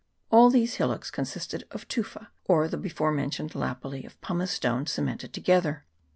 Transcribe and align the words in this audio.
All 0.31 0.49
these 0.49 0.77
hillocks 0.77 1.11
consisted 1.11 1.65
of 1.69 1.87
tufa, 1.87 2.31
or 2.45 2.67
the 2.67 2.75
before 2.79 3.11
men 3.11 3.29
tioned 3.29 3.51
lapilli 3.53 4.03
of 4.03 4.19
pumicestone, 4.19 4.87
cemented 4.89 5.31
together. 5.31 5.85